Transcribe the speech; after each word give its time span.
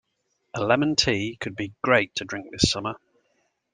A 0.55 0.63
lemon 0.63 0.95
tea 0.95 1.37
could 1.39 1.55
be 1.55 1.73
great 1.83 2.15
to 2.15 2.25
drink 2.25 2.47
this 2.51 2.71
summer. 2.71 2.95